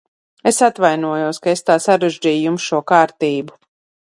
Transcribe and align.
Es 0.51 0.61
atvainojos, 0.67 1.39
ka 1.43 1.51
es 1.57 1.61
tā 1.69 1.75
sarežģīju 1.85 2.43
jums 2.49 2.67
šo 2.71 2.81
kārtību. 2.95 3.61